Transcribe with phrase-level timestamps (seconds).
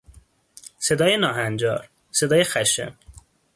[0.79, 2.95] صدای ناهنجار، صدای خشن